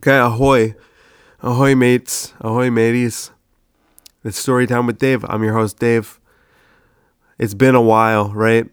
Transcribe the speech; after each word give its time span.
Okay, 0.00 0.16
ahoy. 0.16 0.74
Ahoy, 1.42 1.74
mates. 1.74 2.32
Ahoy, 2.40 2.70
mateys. 2.70 3.32
It's 4.24 4.38
story 4.38 4.66
time 4.66 4.86
with 4.86 4.98
Dave. 4.98 5.26
I'm 5.28 5.44
your 5.44 5.52
host, 5.52 5.78
Dave. 5.78 6.18
It's 7.38 7.52
been 7.52 7.74
a 7.74 7.82
while, 7.82 8.32
right? 8.32 8.66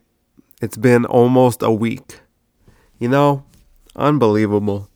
It's 0.62 0.78
been 0.78 1.04
almost 1.04 1.62
a 1.62 1.70
week. 1.70 2.22
You 2.98 3.10
know, 3.10 3.44
unbelievable. 3.94 4.88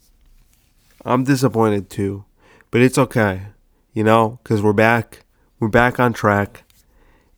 I'm 1.04 1.26
disappointed 1.26 1.90
too, 1.90 2.24
but 2.70 2.80
it's 2.80 2.98
okay, 2.98 3.48
you 3.92 4.06
know, 4.06 4.40
because 4.42 4.62
we're 4.62 4.72
back. 4.72 5.26
We're 5.60 5.68
back 5.68 6.00
on 6.00 6.14
track. 6.14 6.64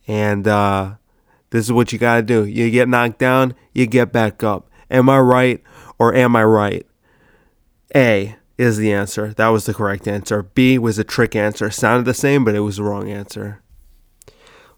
And 0.07 0.47
uh, 0.47 0.97
this 1.49 1.65
is 1.65 1.71
what 1.71 1.93
you 1.93 1.97
got 1.97 2.17
to 2.17 2.21
do. 2.21 2.45
You 2.45 2.69
get 2.69 2.87
knocked 2.87 3.17
down, 3.17 3.55
you 3.73 3.87
get 3.87 4.11
back 4.11 4.43
up. 4.43 4.69
Am 4.91 5.09
I 5.09 5.17
right 5.17 5.63
or 5.97 6.13
am 6.13 6.35
I 6.35 6.43
right? 6.43 6.85
A 7.95 8.35
is 8.57 8.77
the 8.77 8.93
answer. 8.93 9.34
That 9.34 9.48
was 9.49 9.66
the 9.66 9.73
correct 9.73 10.07
answer. 10.07 10.43
B 10.43 10.77
was 10.77 10.99
a 10.99 11.03
trick 11.03 11.35
answer. 11.35 11.71
Sounded 11.71 12.05
the 12.05 12.13
same, 12.13 12.43
but 12.45 12.55
it 12.55 12.62
was 12.62 12.77
the 12.77 12.84
wrong 12.84 13.09
answer. 13.09 13.62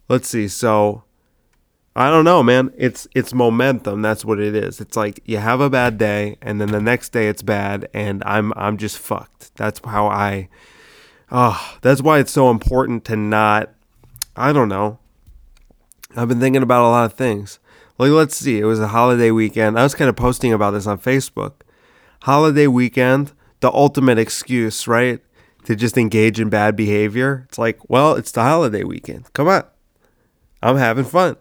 Let's 0.07 0.27
see. 0.27 0.47
So 0.47 1.03
I 1.95 2.09
don't 2.09 2.25
know, 2.25 2.43
man. 2.43 2.73
It's 2.77 3.07
it's 3.15 3.33
momentum. 3.33 4.01
That's 4.01 4.25
what 4.25 4.39
it 4.39 4.53
is. 4.53 4.81
It's 4.81 4.97
like 4.97 5.21
you 5.25 5.37
have 5.37 5.61
a 5.61 5.69
bad 5.69 5.97
day 5.97 6.37
and 6.41 6.59
then 6.59 6.71
the 6.71 6.81
next 6.81 7.09
day 7.09 7.29
it's 7.29 7.41
bad 7.41 7.87
and 7.93 8.21
I'm 8.25 8.51
I'm 8.57 8.77
just 8.77 8.97
fucked. 8.97 9.55
That's 9.55 9.79
how 9.83 10.07
I 10.07 10.49
Oh, 11.31 11.77
that's 11.81 12.01
why 12.01 12.19
it's 12.19 12.33
so 12.33 12.51
important 12.51 13.05
to 13.05 13.15
not 13.15 13.73
I 14.35 14.51
don't 14.51 14.67
know. 14.67 14.99
I've 16.17 16.27
been 16.27 16.39
thinking 16.41 16.63
about 16.63 16.85
a 16.85 16.89
lot 16.89 17.05
of 17.05 17.13
things. 17.13 17.59
Like 17.97 18.11
let's 18.11 18.35
see, 18.35 18.59
it 18.59 18.65
was 18.65 18.81
a 18.81 18.89
holiday 18.89 19.31
weekend. 19.31 19.79
I 19.79 19.83
was 19.83 19.95
kind 19.95 20.09
of 20.09 20.17
posting 20.17 20.51
about 20.51 20.71
this 20.71 20.87
on 20.87 20.99
Facebook. 20.99 21.61
Holiday 22.23 22.67
weekend, 22.67 23.31
the 23.65 23.73
ultimate 23.73 24.19
excuse, 24.19 24.87
right? 24.87 25.21
To 25.63 25.75
just 25.75 25.97
engage 25.97 26.39
in 26.39 26.49
bad 26.49 26.75
behavior. 26.75 27.45
It's 27.49 27.57
like, 27.57 27.79
well, 27.89 28.13
it's 28.13 28.31
the 28.31 28.43
holiday 28.43 28.83
weekend. 28.83 29.33
Come 29.33 29.47
on. 29.47 29.63
I'm 30.61 30.77
having 30.77 31.03
fun. 31.03 31.37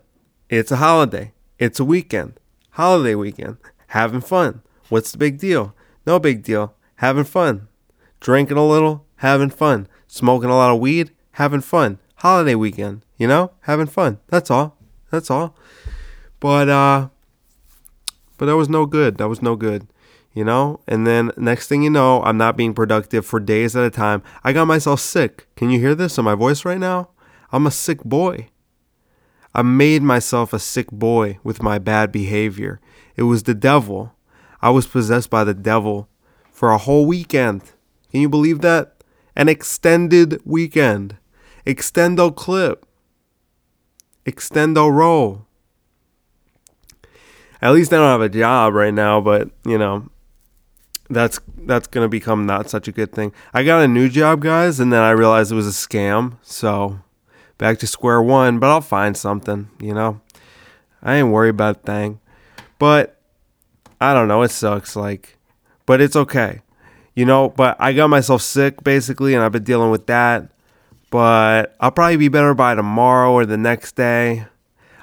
It's 0.48 0.72
a 0.72 0.76
holiday. 0.76 1.34
It's 1.58 1.78
a 1.78 1.84
weekend. 1.84 2.40
Holiday 2.70 3.14
weekend. 3.14 3.58
Having 3.88 4.22
fun. 4.22 4.62
What's 4.88 5.12
the 5.12 5.18
big 5.18 5.38
deal? 5.38 5.74
No 6.06 6.18
big 6.18 6.42
deal. 6.42 6.72
Having 6.96 7.24
fun. 7.24 7.68
Drinking 8.20 8.56
a 8.56 8.66
little, 8.66 9.04
having 9.16 9.50
fun. 9.50 9.86
Smoking 10.06 10.48
a 10.48 10.56
lot 10.56 10.74
of 10.74 10.80
weed, 10.80 11.10
having 11.32 11.60
fun. 11.60 11.98
Holiday 12.16 12.54
weekend, 12.54 13.02
you 13.18 13.28
know? 13.28 13.50
Having 13.62 13.88
fun. 13.88 14.18
That's 14.28 14.50
all. 14.50 14.78
That's 15.10 15.30
all. 15.30 15.54
But 16.40 16.70
uh 16.70 17.08
but 18.38 18.46
that 18.46 18.56
was 18.56 18.70
no 18.70 18.86
good. 18.86 19.18
That 19.18 19.28
was 19.28 19.42
no 19.42 19.56
good 19.56 19.86
you 20.34 20.44
know? 20.44 20.80
And 20.86 21.06
then 21.06 21.30
next 21.36 21.68
thing 21.68 21.82
you 21.82 21.90
know, 21.90 22.22
I'm 22.22 22.36
not 22.36 22.56
being 22.56 22.74
productive 22.74 23.24
for 23.24 23.40
days 23.40 23.74
at 23.76 23.84
a 23.84 23.90
time. 23.90 24.22
I 24.42 24.52
got 24.52 24.66
myself 24.66 25.00
sick. 25.00 25.46
Can 25.56 25.70
you 25.70 25.78
hear 25.78 25.94
this 25.94 26.18
in 26.18 26.24
my 26.24 26.34
voice 26.34 26.64
right 26.64 26.78
now? 26.78 27.10
I'm 27.52 27.66
a 27.66 27.70
sick 27.70 28.02
boy. 28.04 28.48
I 29.54 29.62
made 29.62 30.02
myself 30.02 30.52
a 30.52 30.58
sick 30.58 30.90
boy 30.90 31.38
with 31.44 31.62
my 31.62 31.78
bad 31.78 32.10
behavior. 32.10 32.80
It 33.16 33.22
was 33.22 33.44
the 33.44 33.54
devil. 33.54 34.12
I 34.60 34.70
was 34.70 34.86
possessed 34.86 35.30
by 35.30 35.44
the 35.44 35.54
devil 35.54 36.08
for 36.50 36.70
a 36.70 36.78
whole 36.78 37.06
weekend. 37.06 37.62
Can 38.10 38.20
you 38.20 38.28
believe 38.28 38.60
that? 38.62 39.02
An 39.36 39.48
extended 39.48 40.40
weekend. 40.44 41.16
Extendo 41.64 42.34
clip. 42.34 42.84
Extendo 44.26 44.92
roll. 44.92 45.46
At 47.62 47.72
least 47.72 47.92
I 47.92 47.96
don't 47.96 48.10
have 48.10 48.20
a 48.20 48.28
job 48.28 48.74
right 48.74 48.92
now, 48.92 49.20
but 49.20 49.50
you 49.64 49.78
know, 49.78 50.08
that's 51.10 51.40
that's 51.58 51.86
gonna 51.86 52.08
become 52.08 52.46
not 52.46 52.70
such 52.70 52.88
a 52.88 52.92
good 52.92 53.12
thing. 53.12 53.32
I 53.52 53.62
got 53.62 53.82
a 53.82 53.88
new 53.88 54.08
job, 54.08 54.40
guys, 54.40 54.80
and 54.80 54.92
then 54.92 55.02
I 55.02 55.10
realized 55.10 55.52
it 55.52 55.56
was 55.56 55.66
a 55.66 55.70
scam. 55.70 56.38
So 56.42 57.00
back 57.58 57.78
to 57.80 57.86
square 57.86 58.22
one, 58.22 58.58
but 58.58 58.70
I'll 58.70 58.80
find 58.80 59.16
something, 59.16 59.68
you 59.80 59.94
know. 59.94 60.20
I 61.02 61.16
ain't 61.16 61.28
worried 61.28 61.50
about 61.50 61.76
a 61.76 61.80
thing. 61.80 62.20
But 62.78 63.20
I 64.00 64.14
don't 64.14 64.28
know, 64.28 64.42
it 64.42 64.50
sucks, 64.50 64.96
like 64.96 65.38
but 65.86 66.00
it's 66.00 66.16
okay. 66.16 66.60
You 67.14 67.24
know, 67.24 67.50
but 67.50 67.76
I 67.78 67.92
got 67.92 68.08
myself 68.08 68.42
sick 68.42 68.82
basically 68.82 69.34
and 69.34 69.42
I've 69.42 69.52
been 69.52 69.64
dealing 69.64 69.90
with 69.90 70.06
that. 70.06 70.50
But 71.10 71.76
I'll 71.78 71.92
probably 71.92 72.16
be 72.16 72.28
better 72.28 72.54
by 72.54 72.74
tomorrow 72.74 73.32
or 73.32 73.46
the 73.46 73.56
next 73.56 73.94
day. 73.94 74.46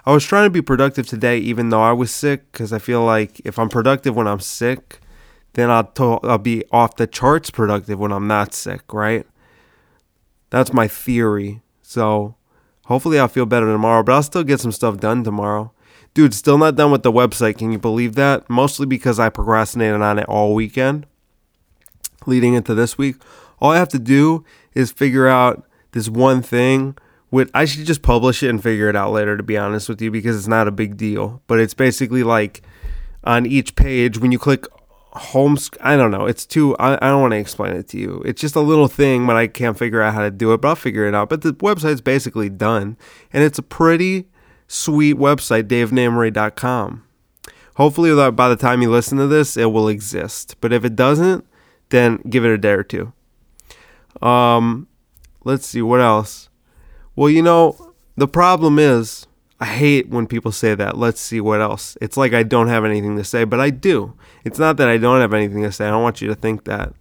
I 0.05 0.11
was 0.11 0.25
trying 0.25 0.45
to 0.45 0.49
be 0.49 0.61
productive 0.61 1.07
today 1.07 1.37
even 1.37 1.69
though 1.69 1.81
I 1.81 1.93
was 1.93 2.11
sick 2.11 2.51
because 2.51 2.73
I 2.73 2.79
feel 2.79 3.03
like 3.05 3.39
if 3.45 3.57
I'm 3.57 3.69
productive 3.69 4.15
when 4.15 4.27
I'm 4.27 4.39
sick, 4.39 4.99
then 5.53 5.69
I'll, 5.69 5.83
to- 5.83 6.19
I'll 6.23 6.37
be 6.37 6.63
off 6.71 6.95
the 6.95 7.07
charts 7.07 7.51
productive 7.51 7.99
when 7.99 8.11
I'm 8.11 8.27
not 8.27 8.53
sick, 8.53 8.93
right? 8.93 9.25
That's 10.49 10.73
my 10.73 10.87
theory. 10.87 11.61
So 11.81 12.35
hopefully 12.85 13.19
I'll 13.19 13.27
feel 13.27 13.45
better 13.45 13.65
tomorrow, 13.65 14.03
but 14.03 14.13
I'll 14.13 14.23
still 14.23 14.43
get 14.43 14.59
some 14.59 14.71
stuff 14.71 14.97
done 14.97 15.23
tomorrow. 15.23 15.71
Dude, 16.13 16.33
still 16.33 16.57
not 16.57 16.75
done 16.75 16.91
with 16.91 17.03
the 17.03 17.11
website. 17.11 17.57
Can 17.57 17.71
you 17.71 17.79
believe 17.79 18.15
that? 18.15 18.49
Mostly 18.49 18.85
because 18.85 19.19
I 19.19 19.29
procrastinated 19.29 20.01
on 20.01 20.19
it 20.19 20.25
all 20.27 20.53
weekend 20.53 21.05
leading 22.25 22.53
into 22.53 22.73
this 22.73 22.97
week. 22.97 23.15
All 23.59 23.71
I 23.71 23.77
have 23.77 23.89
to 23.89 23.99
do 23.99 24.43
is 24.73 24.91
figure 24.91 25.27
out 25.27 25.65
this 25.91 26.09
one 26.09 26.41
thing. 26.41 26.97
With 27.29 27.49
I 27.53 27.63
should 27.63 27.85
just 27.85 28.01
publish 28.01 28.43
it 28.43 28.49
and 28.49 28.61
figure 28.61 28.89
it 28.89 28.95
out 28.95 29.13
later 29.13 29.37
to 29.37 29.43
be 29.43 29.57
honest 29.57 29.87
with 29.87 30.01
you 30.01 30.11
because 30.11 30.37
it's 30.37 30.47
not 30.47 30.67
a 30.67 30.71
big 30.71 30.97
deal. 30.97 31.41
But 31.47 31.59
it's 31.59 31.73
basically 31.73 32.23
like 32.23 32.61
on 33.23 33.45
each 33.45 33.75
page 33.75 34.17
when 34.17 34.31
you 34.33 34.39
click 34.39 34.65
home 35.13 35.57
i 35.81 35.97
don't 35.97 36.11
know. 36.11 36.25
It's 36.25 36.45
too 36.45 36.75
I, 36.77 36.95
I 36.95 37.09
don't 37.09 37.21
want 37.21 37.31
to 37.31 37.37
explain 37.37 37.73
it 37.73 37.87
to 37.89 37.97
you. 37.97 38.21
It's 38.25 38.39
just 38.39 38.55
a 38.55 38.61
little 38.61 38.87
thing 38.87 39.27
but 39.27 39.35
i 39.35 39.47
can't 39.47 39.77
figure 39.77 40.01
out 40.01 40.13
how 40.13 40.21
to 40.21 40.31
do 40.31 40.53
it 40.53 40.61
but 40.61 40.69
i'll 40.69 40.75
figure 40.75 41.05
it 41.05 41.13
out. 41.13 41.29
But 41.29 41.41
the 41.41 41.53
website's 41.53 42.01
basically 42.01 42.49
done 42.49 42.97
and 43.33 43.43
it's 43.43 43.59
a 43.59 43.63
pretty 43.63 44.29
sweet 44.67 45.17
website 45.17 45.63
davenamery.com 45.63 47.03
hopefully 47.75 48.31
by 48.31 48.49
the 48.49 48.55
time 48.55 48.81
you 48.81 48.89
listen 48.89 49.17
to 49.17 49.27
this 49.27 49.57
it 49.57 49.71
will 49.71 49.89
exist. 49.89 50.55
But 50.61 50.71
if 50.71 50.85
it 50.85 50.95
doesn't 50.95 51.45
then 51.89 52.17
give 52.29 52.45
it 52.45 52.51
a 52.51 52.57
day 52.57 52.71
or 52.71 52.83
two. 52.83 53.11
Um 54.21 54.87
let's 55.43 55.67
see 55.67 55.81
what 55.81 55.99
else? 55.99 56.49
Well 57.17 57.29
you 57.29 57.41
know 57.41 57.93
the 58.15 58.27
problem 58.27 58.79
is 58.79 59.27
I 59.61 59.65
hate 59.65 60.09
when 60.09 60.25
people 60.25 60.51
say 60.51 60.73
that. 60.73 60.97
Let's 60.97 61.21
see 61.21 61.39
what 61.39 61.61
else. 61.61 61.95
It's 62.01 62.17
like 62.17 62.33
I 62.33 62.41
don't 62.41 62.67
have 62.67 62.83
anything 62.83 63.15
to 63.17 63.23
say, 63.23 63.43
but 63.43 63.59
I 63.59 63.69
do. 63.69 64.15
It's 64.43 64.57
not 64.57 64.77
that 64.77 64.89
I 64.89 64.97
don't 64.97 65.21
have 65.21 65.35
anything 65.35 65.61
to 65.61 65.71
say. 65.71 65.85
I 65.85 65.91
don't 65.91 66.01
want 66.01 66.19
you 66.19 66.27
to 66.29 66.35
think 66.35 66.65
that. 66.65 66.93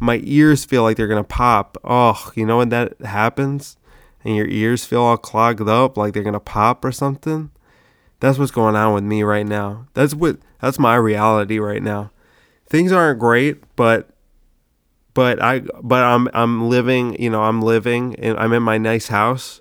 My 0.00 0.20
ears 0.24 0.64
feel 0.64 0.82
like 0.82 0.96
they're 0.96 1.06
going 1.06 1.22
to 1.22 1.28
pop. 1.28 1.78
Oh, 1.84 2.32
you 2.34 2.44
know 2.44 2.58
when 2.58 2.70
that 2.70 3.00
happens? 3.02 3.76
And 4.24 4.34
your 4.34 4.48
ears 4.48 4.84
feel 4.84 5.02
all 5.02 5.16
clogged 5.16 5.68
up 5.68 5.96
like 5.96 6.12
they're 6.12 6.24
going 6.24 6.32
to 6.32 6.40
pop 6.40 6.84
or 6.84 6.90
something? 6.90 7.52
That's 8.18 8.36
what's 8.36 8.50
going 8.50 8.74
on 8.74 8.94
with 8.94 9.04
me 9.04 9.22
right 9.22 9.46
now. 9.46 9.86
That's 9.94 10.12
what 10.12 10.38
that's 10.60 10.78
my 10.78 10.96
reality 10.96 11.60
right 11.60 11.82
now. 11.82 12.10
Things 12.68 12.90
aren't 12.90 13.20
great, 13.20 13.62
but 13.76 14.10
but 15.14 15.40
I 15.40 15.60
but 15.60 16.02
I'm 16.02 16.28
I'm 16.34 16.68
living, 16.68 17.20
you 17.22 17.30
know, 17.30 17.42
I'm 17.42 17.62
living 17.62 18.16
and 18.16 18.36
I'm 18.38 18.52
in 18.52 18.64
my 18.64 18.76
nice 18.76 19.06
house 19.06 19.60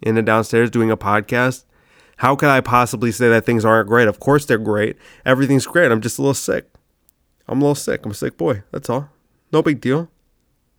in 0.00 0.14
the 0.14 0.22
downstairs 0.22 0.70
doing 0.70 0.90
a 0.90 0.96
podcast 0.96 1.64
how 2.18 2.34
could 2.34 2.48
I 2.48 2.60
possibly 2.60 3.12
say 3.12 3.28
that 3.28 3.46
things 3.46 3.64
aren't 3.64 3.88
great? 3.88 4.08
Of 4.08 4.18
course 4.20 4.44
they're 4.44 4.58
great. 4.58 4.96
Everything's 5.24 5.66
great. 5.66 5.90
I'm 5.90 6.00
just 6.00 6.18
a 6.18 6.22
little 6.22 6.34
sick. 6.34 6.66
I'm 7.46 7.58
a 7.58 7.64
little 7.64 7.74
sick. 7.74 8.04
I'm 8.04 8.10
a 8.10 8.14
sick 8.14 8.36
boy. 8.36 8.64
That's 8.72 8.90
all. 8.90 9.08
No 9.52 9.62
big 9.62 9.80
deal. 9.80 10.10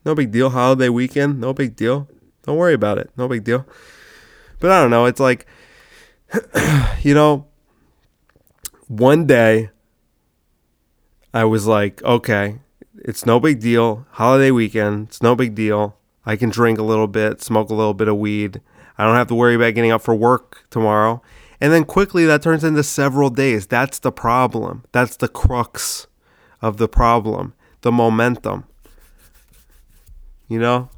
No 0.06 0.16
big 0.16 0.32
deal. 0.32 0.50
Holiday 0.50 0.90
weekend. 0.90 1.40
No 1.40 1.54
big 1.54 1.78
deal. 1.78 2.10
Don't 2.44 2.58
worry 2.58 2.74
about 2.74 2.98
it. 2.98 3.10
No 3.16 3.28
big 3.28 3.46
deal. 3.46 3.66
But 4.60 4.72
I 4.72 4.82
don't 4.82 4.92
know. 4.92 5.06
It's 5.06 5.22
like, 5.22 5.46
you 7.02 7.14
know, 7.14 7.48
one 8.88 9.26
day 9.26 9.70
I 11.34 11.46
was 11.46 11.66
like, 11.66 12.04
okay, 12.04 12.60
it's 12.96 13.26
no 13.26 13.40
big 13.40 13.62
deal. 13.62 14.06
Holiday 14.12 14.52
weekend. 14.52 15.08
It's 15.08 15.24
no 15.24 15.36
big 15.36 15.56
deal. 15.56 15.96
I 16.26 16.36
can 16.36 16.50
drink 16.50 16.80
a 16.80 16.84
little 16.84 17.08
bit, 17.08 17.42
smoke 17.42 17.70
a 17.70 17.74
little 17.74 17.94
bit 17.94 18.10
of 18.10 18.18
weed. 18.18 18.60
I 18.98 19.06
don't 19.06 19.16
have 19.16 19.28
to 19.28 19.36
worry 19.36 19.56
about 19.56 19.76
getting 19.76 19.92
up 19.92 20.02
for 20.02 20.14
work 20.14 20.66
tomorrow. 20.70 21.22
And 21.62 21.74
then 21.74 21.84
quickly 21.84 22.26
that 22.26 22.42
turns 22.42 22.64
into 22.64 22.84
several 22.84 23.30
days. 23.30 23.68
That's 23.68 24.00
the 24.00 24.12
problem. 24.12 24.86
That's 24.92 25.18
the 25.18 25.28
crux 25.28 26.08
of 26.62 26.78
the 26.78 26.88
problem, 26.88 27.54
the 27.82 27.92
momentum. 27.92 28.66
You 30.48 30.60
know? 30.60 30.90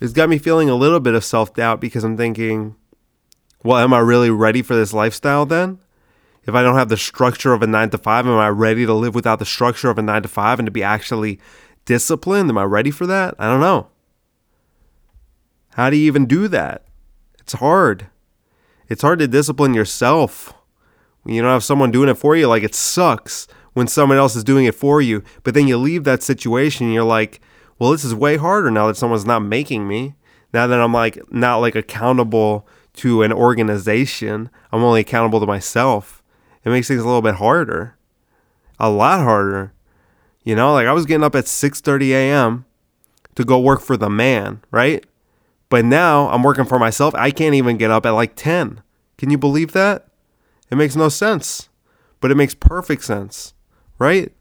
It's 0.00 0.14
got 0.14 0.30
me 0.30 0.38
feeling 0.38 0.70
a 0.70 0.74
little 0.74 1.00
bit 1.00 1.14
of 1.14 1.24
self 1.24 1.52
doubt 1.54 1.80
because 1.80 2.04
I'm 2.04 2.16
thinking, 2.16 2.76
well, 3.62 3.78
am 3.78 3.92
I 3.92 3.98
really 3.98 4.30
ready 4.30 4.62
for 4.62 4.74
this 4.74 4.94
lifestyle 4.94 5.44
then? 5.44 5.78
If 6.44 6.54
I 6.54 6.62
don't 6.62 6.76
have 6.76 6.88
the 6.88 6.96
structure 6.96 7.52
of 7.52 7.62
a 7.62 7.66
nine 7.66 7.90
to 7.90 7.98
five, 7.98 8.26
am 8.26 8.38
I 8.38 8.48
ready 8.48 8.86
to 8.86 8.94
live 8.94 9.14
without 9.14 9.38
the 9.38 9.44
structure 9.44 9.90
of 9.90 9.98
a 9.98 10.02
nine 10.02 10.22
to 10.22 10.28
five 10.28 10.58
and 10.58 10.66
to 10.66 10.72
be 10.72 10.82
actually 10.82 11.38
disciplined? 11.84 12.48
Am 12.48 12.56
I 12.56 12.64
ready 12.64 12.90
for 12.90 13.06
that? 13.06 13.34
I 13.38 13.46
don't 13.46 13.60
know. 13.60 13.88
How 15.74 15.90
do 15.90 15.96
you 15.96 16.06
even 16.06 16.24
do 16.24 16.48
that? 16.48 16.86
It's 17.38 17.52
hard. 17.52 18.06
It's 18.90 19.02
hard 19.02 19.20
to 19.20 19.28
discipline 19.28 19.72
yourself. 19.72 20.52
When 21.22 21.34
you 21.34 21.42
don't 21.42 21.52
have 21.52 21.64
someone 21.64 21.92
doing 21.92 22.08
it 22.08 22.18
for 22.18 22.34
you, 22.34 22.48
like 22.48 22.64
it 22.64 22.74
sucks 22.74 23.46
when 23.72 23.86
someone 23.86 24.18
else 24.18 24.34
is 24.34 24.42
doing 24.42 24.64
it 24.64 24.74
for 24.74 25.00
you. 25.00 25.22
But 25.44 25.54
then 25.54 25.68
you 25.68 25.78
leave 25.78 26.02
that 26.04 26.24
situation 26.24 26.86
and 26.86 26.94
you're 26.94 27.04
like, 27.04 27.40
well, 27.78 27.92
this 27.92 28.04
is 28.04 28.14
way 28.14 28.36
harder 28.36 28.70
now 28.70 28.88
that 28.88 28.96
someone's 28.96 29.24
not 29.24 29.40
making 29.40 29.86
me. 29.86 30.16
Now 30.52 30.66
that 30.66 30.80
I'm 30.80 30.92
like 30.92 31.20
not 31.32 31.58
like 31.58 31.76
accountable 31.76 32.66
to 32.94 33.22
an 33.22 33.32
organization, 33.32 34.50
I'm 34.72 34.82
only 34.82 35.00
accountable 35.00 35.38
to 35.38 35.46
myself. 35.46 36.20
It 36.64 36.70
makes 36.70 36.88
things 36.88 37.00
a 37.00 37.06
little 37.06 37.22
bit 37.22 37.36
harder. 37.36 37.96
A 38.80 38.90
lot 38.90 39.20
harder. 39.20 39.72
You 40.42 40.56
know, 40.56 40.72
like 40.72 40.88
I 40.88 40.92
was 40.92 41.06
getting 41.06 41.22
up 41.22 41.36
at 41.36 41.44
6:30 41.44 42.10
a.m. 42.10 42.64
to 43.36 43.44
go 43.44 43.60
work 43.60 43.82
for 43.82 43.96
the 43.96 44.10
man, 44.10 44.62
right? 44.72 45.04
But 45.70 45.84
now 45.86 46.28
I'm 46.28 46.42
working 46.42 46.66
for 46.66 46.78
myself. 46.78 47.14
I 47.14 47.30
can't 47.30 47.54
even 47.54 47.78
get 47.78 47.90
up 47.90 48.04
at 48.04 48.10
like 48.10 48.34
10. 48.36 48.82
Can 49.16 49.30
you 49.30 49.38
believe 49.38 49.72
that? 49.72 50.08
It 50.70 50.74
makes 50.74 50.96
no 50.96 51.08
sense. 51.08 51.70
But 52.20 52.30
it 52.30 52.36
makes 52.36 52.54
perfect 52.54 53.04
sense, 53.04 53.54
right? 53.98 54.32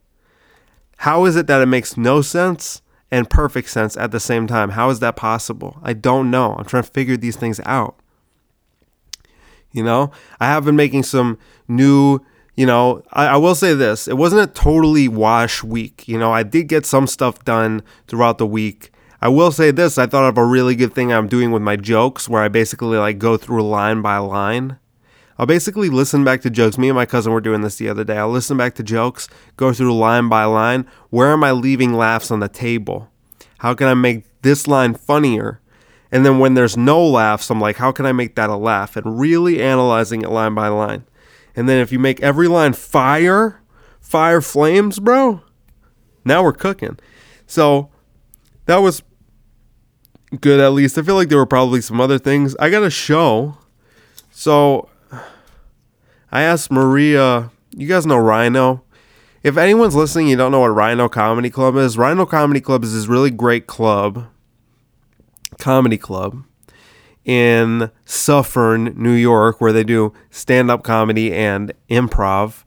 How 0.97 1.23
is 1.25 1.37
it 1.37 1.47
that 1.47 1.61
it 1.61 1.67
makes 1.67 1.95
no 1.95 2.21
sense 2.21 2.81
and 3.09 3.29
perfect 3.29 3.69
sense 3.69 3.95
at 3.95 4.11
the 4.11 4.19
same 4.19 4.47
time? 4.47 4.71
How 4.71 4.89
is 4.89 4.99
that 4.99 5.15
possible? 5.15 5.79
I 5.81 5.93
don't 5.93 6.29
know. 6.29 6.55
I'm 6.55 6.65
trying 6.65 6.83
to 6.83 6.91
figure 6.91 7.15
these 7.15 7.37
things 7.37 7.61
out. 7.65 7.95
You 9.71 9.83
know, 9.83 10.11
I 10.39 10.47
have 10.47 10.65
been 10.65 10.75
making 10.75 11.03
some 11.03 11.37
new, 11.67 12.19
you 12.55 12.65
know, 12.65 13.03
I, 13.13 13.27
I, 13.27 13.37
will 13.37 13.53
say 13.53 13.75
this 13.75 14.07
it 14.07 14.17
wasn't 14.17 14.41
a 14.41 14.47
totally 14.51 15.07
wash 15.07 15.63
week. 15.63 16.07
You 16.07 16.17
know, 16.17 16.31
I 16.31 16.41
did 16.41 16.67
get 16.67 16.87
some 16.87 17.05
stuff 17.05 17.45
done 17.45 17.83
throughout 18.07 18.39
the 18.39 18.47
week. 18.47 18.91
I 19.21 19.27
will 19.27 19.51
say 19.51 19.71
this 19.71 19.97
I 19.97 20.05
thought 20.05 20.29
of 20.29 20.37
a 20.37 20.45
really 20.45 20.75
good 20.75 20.93
thing 20.93 21.11
I'm 21.11 21.27
doing 21.27 21.51
with 21.51 21.61
my 21.61 21.75
jokes 21.75 22.29
where 22.29 22.41
I 22.41 22.47
basically 22.47 22.97
like 22.97 23.19
go 23.19 23.35
through 23.35 23.67
line 23.67 24.01
by 24.01 24.17
line. 24.17 24.79
I'll 25.37 25.45
basically 25.45 25.89
listen 25.89 26.23
back 26.23 26.41
to 26.41 26.49
jokes. 26.49 26.77
Me 26.77 26.89
and 26.89 26.95
my 26.95 27.05
cousin 27.05 27.31
were 27.31 27.41
doing 27.41 27.61
this 27.61 27.77
the 27.77 27.89
other 27.89 28.03
day. 28.03 28.17
I'll 28.17 28.29
listen 28.29 28.57
back 28.57 28.75
to 28.75 28.83
jokes, 28.83 29.29
go 29.57 29.73
through 29.73 29.97
line 29.97 30.29
by 30.29 30.45
line. 30.45 30.85
Where 31.09 31.31
am 31.31 31.43
I 31.43 31.51
leaving 31.51 31.93
laughs 31.93 32.31
on 32.31 32.39
the 32.39 32.49
table? 32.49 33.09
How 33.59 33.73
can 33.73 33.87
I 33.87 33.93
make 33.93 34.25
this 34.41 34.67
line 34.67 34.93
funnier? 34.93 35.61
And 36.11 36.25
then 36.25 36.39
when 36.39 36.55
there's 36.55 36.75
no 36.75 37.05
laughs, 37.05 37.49
I'm 37.49 37.61
like, 37.61 37.77
how 37.77 37.91
can 37.91 38.05
I 38.05 38.11
make 38.11 38.35
that 38.35 38.49
a 38.49 38.55
laugh? 38.55 38.95
And 38.95 39.19
really 39.19 39.61
analyzing 39.61 40.21
it 40.21 40.29
line 40.29 40.55
by 40.55 40.69
line. 40.69 41.05
And 41.55 41.69
then 41.69 41.79
if 41.79 41.91
you 41.91 41.99
make 41.99 42.21
every 42.21 42.47
line 42.47 42.73
fire, 42.73 43.61
fire 43.99 44.41
flames, 44.41 44.99
bro, 44.99 45.41
now 46.25 46.43
we're 46.43 46.53
cooking. 46.53 46.97
So 47.45 47.89
that 48.65 48.77
was 48.77 49.03
good 50.41 50.59
at 50.59 50.73
least. 50.73 50.97
I 50.97 51.01
feel 51.01 51.15
like 51.15 51.29
there 51.29 51.37
were 51.37 51.45
probably 51.45 51.81
some 51.81 51.99
other 51.99 52.19
things. 52.19 52.55
I 52.59 52.69
got 52.69 52.83
a 52.83 52.89
show. 52.89 53.57
So 54.31 54.89
I 56.31 56.41
asked 56.41 56.71
Maria, 56.71 57.51
you 57.71 57.87
guys 57.87 58.05
know 58.05 58.17
Rhino? 58.17 58.83
If 59.41 59.57
anyone's 59.57 59.95
listening, 59.95 60.27
you 60.27 60.35
don't 60.35 60.51
know 60.51 60.59
what 60.59 60.67
Rhino 60.67 61.07
Comedy 61.07 61.49
Club 61.49 61.75
is. 61.77 61.97
Rhino 61.97 62.25
Comedy 62.25 62.61
Club 62.61 62.83
is 62.83 62.93
this 62.93 63.07
really 63.07 63.31
great 63.31 63.67
club 63.67 64.27
comedy 65.57 65.97
club 65.97 66.43
in 67.25 67.91
Suffern, 68.05 68.93
New 68.95 69.13
York, 69.13 69.61
where 69.61 69.71
they 69.71 69.83
do 69.83 70.13
stand 70.29 70.71
up 70.71 70.83
comedy 70.83 71.33
and 71.33 71.73
improv. 71.89 72.63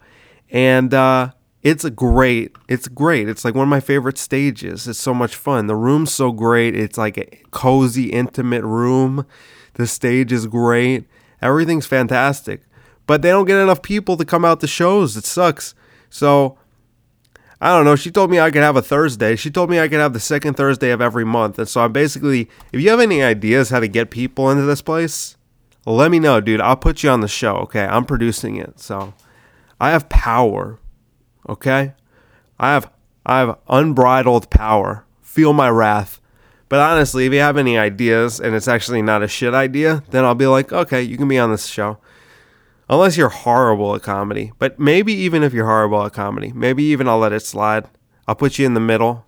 And 0.50 0.93
uh, 0.94 1.32
it's 1.62 1.88
great. 1.91 2.56
It's 2.69 2.88
great. 2.88 3.29
It's 3.29 3.44
like 3.44 3.55
one 3.55 3.64
of 3.64 3.70
my 3.70 3.81
favorite 3.81 4.19
stages. 4.19 4.88
It's 4.88 4.99
so 4.99 5.14
much 5.14 5.37
fun. 5.37 5.69
The 5.69 5.76
room's 5.76 6.12
so 6.12 6.32
great. 6.32 6.75
It's 6.75 6.99
like 6.99 7.17
a 7.17 7.26
cozy, 7.50 8.11
intimate 8.11 8.64
room. 8.64 9.26
The 9.75 9.87
stage 9.87 10.32
is 10.32 10.47
great. 10.47 11.05
Everything's 11.41 11.87
fantastic. 11.87 12.62
But 13.06 13.23
they 13.23 13.31
don't 13.31 13.47
get 13.47 13.59
enough 13.59 13.82
people 13.82 14.17
to 14.17 14.25
come 14.25 14.44
out 14.44 14.61
to 14.61 14.67
shows. 14.67 15.17
It 15.17 15.25
sucks. 15.25 15.75
So 16.11 16.59
I 17.61 17.69
don't 17.69 17.85
know. 17.85 17.94
She 17.94 18.11
told 18.11 18.29
me 18.29 18.41
I 18.41 18.50
could 18.50 18.62
have 18.62 18.76
a 18.76 18.82
Thursday. 18.82 19.37
She 19.37 19.50
told 19.50 19.70
me 19.70 19.79
I 19.79 19.87
could 19.87 20.00
have 20.00 20.15
the 20.15 20.20
second 20.20 20.55
Thursday 20.55 20.91
of 20.91 21.00
every 21.00 21.25
month. 21.25 21.61
And 21.61 21.69
so 21.69 21.82
I'm 21.82 21.93
basically, 21.93 22.49
if 22.73 22.81
you 22.81 22.91
have 22.91 22.99
any 22.99 23.23
ideas 23.23 23.70
how 23.70 23.79
to 23.79 23.87
get 23.87 24.11
people 24.11 24.50
into 24.50 24.65
this 24.65 24.82
place, 24.82 25.37
let 25.87 26.11
me 26.11 26.19
know, 26.19 26.41
dude. 26.41 26.61
I'll 26.61 26.76
put 26.76 27.05
you 27.05 27.11
on 27.11 27.20
the 27.20 27.29
show. 27.29 27.55
Okay. 27.58 27.85
I'm 27.85 28.05
producing 28.05 28.56
it. 28.56 28.81
So 28.81 29.15
I 29.81 29.91
have 29.91 30.08
power. 30.08 30.81
Okay. 31.49 31.94
I 32.59 32.73
have, 32.73 32.91
I 33.27 33.39
have 33.41 33.59
unbridled 33.69 34.50
power. 34.50 35.05
Feel 35.21 35.53
my 35.53 35.69
wrath. 35.69 36.21
But 36.69 36.81
honestly, 36.81 37.27
if 37.27 37.33
you 37.33 37.41
have 37.41 37.59
any 37.59 37.77
ideas 37.77 38.41
and 38.41 38.55
it's 38.55 38.69
actually 38.69 39.03
not 39.03 39.23
a 39.23 39.29
shit 39.29 39.53
idea, 39.53 40.03
then 40.11 40.25
I'll 40.25 40.35
be 40.35 40.47
like, 40.47 40.73
okay, 40.73 41.03
you 41.03 41.19
can 41.19 41.29
be 41.29 41.39
on 41.39 41.50
this 41.50 41.67
show. 41.67 41.99
Unless 42.89 43.17
you're 43.17 43.29
horrible 43.29 43.94
at 43.94 44.03
comedy. 44.03 44.53
But 44.59 44.79
maybe 44.79 45.12
even 45.12 45.43
if 45.43 45.53
you're 45.53 45.67
horrible 45.67 46.05
at 46.05 46.12
comedy, 46.12 46.53
maybe 46.55 46.83
even 46.85 47.09
I'll 47.09 47.19
let 47.19 47.33
it 47.33 47.41
slide. 47.41 47.87
I'll 48.27 48.35
put 48.35 48.59
you 48.59 48.67
in 48.67 48.75
the 48.75 48.81
middle 48.81 49.27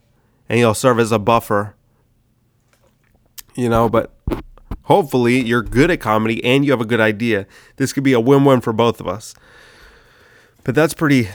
and 0.49 0.59
you'll 0.59 0.75
serve 0.75 0.99
as 0.99 1.13
a 1.13 1.19
buffer. 1.19 1.75
You 3.55 3.69
know, 3.69 3.89
but 3.89 4.15
hopefully 4.85 5.41
you're 5.41 5.63
good 5.63 5.91
at 5.91 6.01
comedy 6.01 6.43
and 6.45 6.65
you 6.65 6.71
have 6.71 6.81
a 6.81 6.87
good 6.87 7.01
idea. 7.01 7.47
This 7.77 7.93
could 7.93 8.05
be 8.05 8.13
a 8.13 8.21
win 8.21 8.45
win 8.45 8.61
for 8.61 8.73
both 8.73 9.01
of 9.01 9.09
us. 9.09 9.35
But 10.63 10.75
that's 10.75 10.95
pretty, 10.95 11.29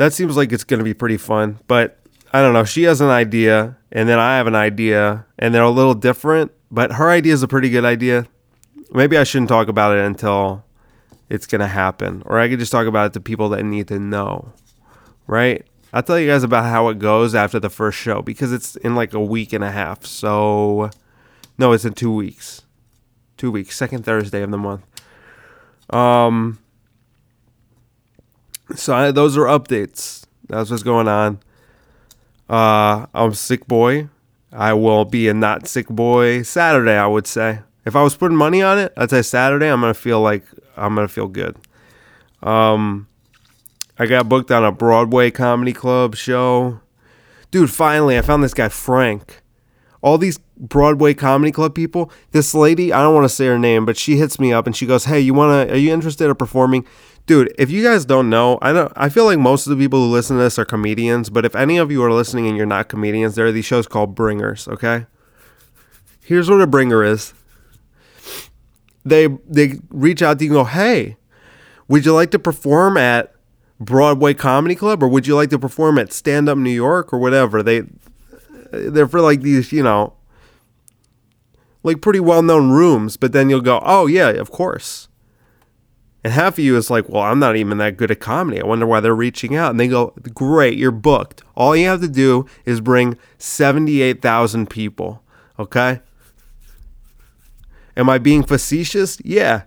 that 0.00 0.14
seems 0.14 0.34
like 0.34 0.50
it's 0.50 0.64
going 0.64 0.78
to 0.78 0.84
be 0.84 0.94
pretty 0.94 1.18
fun. 1.18 1.58
But 1.66 1.98
I 2.32 2.40
don't 2.40 2.54
know. 2.54 2.64
She 2.64 2.84
has 2.84 3.02
an 3.02 3.10
idea 3.10 3.76
and 3.92 4.08
then 4.08 4.18
I 4.18 4.38
have 4.38 4.46
an 4.46 4.54
idea 4.54 5.26
and 5.38 5.54
they're 5.54 5.62
a 5.62 5.68
little 5.68 5.92
different. 5.92 6.52
But 6.70 6.92
her 6.92 7.10
idea 7.10 7.34
is 7.34 7.42
a 7.42 7.48
pretty 7.48 7.68
good 7.68 7.84
idea. 7.84 8.26
Maybe 8.92 9.18
I 9.18 9.24
shouldn't 9.24 9.50
talk 9.50 9.68
about 9.68 9.98
it 9.98 10.02
until 10.02 10.64
it's 11.28 11.46
going 11.46 11.60
to 11.60 11.66
happen. 11.66 12.22
Or 12.24 12.38
I 12.38 12.48
could 12.48 12.58
just 12.58 12.72
talk 12.72 12.86
about 12.86 13.08
it 13.08 13.12
to 13.12 13.20
people 13.20 13.50
that 13.50 13.62
need 13.62 13.88
to 13.88 13.98
know, 13.98 14.54
right? 15.26 15.66
I'll 15.92 16.02
tell 16.02 16.18
you 16.18 16.28
guys 16.28 16.44
about 16.44 16.64
how 16.64 16.88
it 16.88 16.98
goes 16.98 17.34
after 17.34 17.60
the 17.60 17.68
first 17.68 17.98
show 17.98 18.22
because 18.22 18.54
it's 18.54 18.76
in 18.76 18.94
like 18.94 19.12
a 19.12 19.20
week 19.20 19.52
and 19.52 19.62
a 19.62 19.70
half. 19.70 20.06
So, 20.06 20.88
no, 21.58 21.72
it's 21.72 21.84
in 21.84 21.92
two 21.92 22.14
weeks. 22.14 22.62
Two 23.36 23.50
weeks, 23.50 23.76
second 23.76 24.06
Thursday 24.06 24.40
of 24.40 24.50
the 24.50 24.56
month. 24.56 24.82
Um, 25.90 26.58
so 28.74 28.94
I, 28.94 29.10
those 29.10 29.36
are 29.36 29.44
updates. 29.44 30.24
That's 30.48 30.70
what's 30.70 30.82
going 30.82 31.08
on. 31.08 31.40
Uh, 32.48 33.06
I'm 33.14 33.34
sick 33.34 33.66
boy. 33.66 34.08
I 34.52 34.72
will 34.72 35.04
be 35.04 35.28
a 35.28 35.34
not 35.34 35.68
sick 35.68 35.88
boy 35.88 36.42
Saturday, 36.42 36.96
I 36.96 37.06
would 37.06 37.26
say. 37.26 37.60
If 37.84 37.96
I 37.96 38.02
was 38.02 38.16
putting 38.16 38.36
money 38.36 38.62
on 38.62 38.78
it, 38.78 38.92
I'd 38.96 39.10
say 39.10 39.22
Saturday. 39.22 39.68
I'm 39.68 39.80
gonna 39.80 39.94
feel 39.94 40.20
like 40.20 40.44
I'm 40.76 40.94
gonna 40.94 41.08
feel 41.08 41.28
good. 41.28 41.56
Um, 42.42 43.06
I 43.98 44.06
got 44.06 44.28
booked 44.28 44.50
on 44.50 44.64
a 44.64 44.72
Broadway 44.72 45.30
comedy 45.30 45.72
club 45.72 46.16
show. 46.16 46.80
Dude, 47.50 47.70
finally, 47.70 48.18
I 48.18 48.22
found 48.22 48.42
this 48.42 48.54
guy 48.54 48.68
Frank. 48.68 49.42
All 50.02 50.18
these 50.18 50.38
Broadway 50.56 51.14
comedy 51.14 51.52
club 51.52 51.74
people. 51.74 52.10
This 52.32 52.54
lady, 52.54 52.92
I 52.92 53.02
don't 53.02 53.14
want 53.14 53.24
to 53.24 53.34
say 53.34 53.46
her 53.46 53.58
name, 53.58 53.84
but 53.84 53.96
she 53.96 54.16
hits 54.16 54.38
me 54.38 54.52
up 54.52 54.66
and 54.66 54.74
she 54.74 54.86
goes, 54.86 55.04
"Hey, 55.04 55.20
you 55.20 55.34
wanna? 55.34 55.72
Are 55.72 55.76
you 55.76 55.92
interested 55.92 56.28
in 56.28 56.34
performing?" 56.34 56.84
Dude, 57.30 57.54
if 57.56 57.70
you 57.70 57.84
guys 57.84 58.04
don't 58.04 58.28
know, 58.28 58.58
I 58.60 58.72
know 58.72 58.92
I 58.96 59.08
feel 59.08 59.24
like 59.24 59.38
most 59.38 59.68
of 59.68 59.70
the 59.70 59.80
people 59.80 60.00
who 60.00 60.12
listen 60.12 60.36
to 60.36 60.42
this 60.42 60.58
are 60.58 60.64
comedians, 60.64 61.30
but 61.30 61.44
if 61.44 61.54
any 61.54 61.78
of 61.78 61.88
you 61.92 62.02
are 62.02 62.12
listening 62.12 62.48
and 62.48 62.56
you're 62.56 62.66
not 62.66 62.88
comedians, 62.88 63.36
there 63.36 63.46
are 63.46 63.52
these 63.52 63.64
shows 63.64 63.86
called 63.86 64.16
bringers, 64.16 64.66
okay? 64.66 65.06
Here's 66.24 66.50
what 66.50 66.60
a 66.60 66.66
bringer 66.66 67.04
is 67.04 67.32
they 69.04 69.28
they 69.48 69.74
reach 69.90 70.22
out 70.22 70.40
to 70.40 70.44
you 70.44 70.50
and 70.50 70.56
go, 70.56 70.64
"Hey, 70.64 71.18
would 71.86 72.04
you 72.04 72.12
like 72.14 72.32
to 72.32 72.38
perform 72.40 72.96
at 72.96 73.32
Broadway 73.78 74.34
Comedy 74.34 74.74
Club, 74.74 75.00
or 75.00 75.06
would 75.06 75.28
you 75.28 75.36
like 75.36 75.50
to 75.50 75.58
perform 75.60 75.98
at 75.98 76.12
Stand 76.12 76.48
Up 76.48 76.58
New 76.58 76.68
York, 76.68 77.12
or 77.12 77.20
whatever?" 77.20 77.62
They 77.62 77.84
they're 78.72 79.06
for 79.06 79.20
like 79.20 79.42
these, 79.42 79.70
you 79.70 79.84
know, 79.84 80.14
like 81.84 82.00
pretty 82.00 82.18
well 82.18 82.42
known 82.42 82.72
rooms. 82.72 83.16
But 83.16 83.30
then 83.30 83.48
you'll 83.48 83.60
go, 83.60 83.80
"Oh 83.84 84.08
yeah, 84.08 84.30
of 84.30 84.50
course." 84.50 85.06
And 86.22 86.32
half 86.32 86.54
of 86.54 86.58
you 86.64 86.76
is 86.76 86.90
like, 86.90 87.08
well, 87.08 87.22
I'm 87.22 87.38
not 87.38 87.56
even 87.56 87.78
that 87.78 87.96
good 87.96 88.10
at 88.10 88.20
comedy. 88.20 88.60
I 88.60 88.66
wonder 88.66 88.86
why 88.86 89.00
they're 89.00 89.14
reaching 89.14 89.56
out. 89.56 89.70
And 89.70 89.80
they 89.80 89.88
go, 89.88 90.12
great, 90.34 90.76
you're 90.76 90.90
booked. 90.90 91.42
All 91.56 91.74
you 91.74 91.86
have 91.86 92.02
to 92.02 92.08
do 92.08 92.46
is 92.66 92.80
bring 92.80 93.16
78,000 93.38 94.68
people. 94.68 95.22
Okay? 95.58 96.00
Am 97.96 98.10
I 98.10 98.18
being 98.18 98.42
facetious? 98.42 99.18
Yeah. 99.24 99.62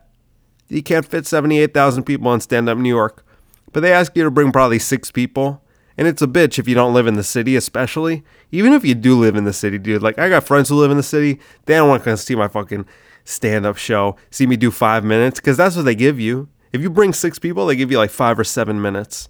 You 0.69 0.83
can't 0.83 1.05
fit 1.05 1.25
78,000 1.25 2.03
people 2.03 2.27
on 2.27 2.39
stand 2.39 2.69
up 2.69 2.77
New 2.77 2.89
York. 2.89 3.25
But 3.71 3.81
they 3.81 3.91
ask 3.91 4.15
you 4.15 4.23
to 4.23 4.31
bring 4.31 4.51
probably 4.51 4.79
six 4.79 5.11
people. 5.11 5.61
And 5.97 6.07
it's 6.07 6.21
a 6.21 6.27
bitch 6.27 6.57
if 6.57 6.67
you 6.67 6.75
don't 6.75 6.93
live 6.93 7.07
in 7.07 7.15
the 7.15 7.23
city, 7.23 7.55
especially. 7.55 8.23
Even 8.51 8.73
if 8.73 8.85
you 8.85 8.95
do 8.95 9.19
live 9.19 9.35
in 9.35 9.43
the 9.43 9.53
city, 9.53 9.77
dude. 9.77 10.01
Like, 10.01 10.17
I 10.17 10.29
got 10.29 10.43
friends 10.43 10.69
who 10.69 10.75
live 10.75 10.91
in 10.91 10.97
the 10.97 11.03
city. 11.03 11.39
They 11.65 11.75
don't 11.75 11.89
want 11.89 12.03
to 12.03 12.17
see 12.17 12.35
my 12.35 12.47
fucking 12.47 12.85
stand 13.23 13.65
up 13.65 13.77
show, 13.77 14.15
see 14.29 14.47
me 14.47 14.57
do 14.57 14.71
five 14.71 15.03
minutes, 15.03 15.39
because 15.39 15.57
that's 15.57 15.75
what 15.75 15.85
they 15.85 15.95
give 15.95 16.19
you. 16.19 16.49
If 16.71 16.81
you 16.81 16.89
bring 16.89 17.13
six 17.13 17.39
people, 17.39 17.65
they 17.65 17.75
give 17.75 17.91
you 17.91 17.97
like 17.97 18.09
five 18.09 18.39
or 18.39 18.43
seven 18.43 18.81
minutes. 18.81 19.29